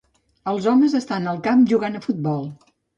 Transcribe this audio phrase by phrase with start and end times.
[0.51, 2.47] Els homes estan al camp jugant a futbol.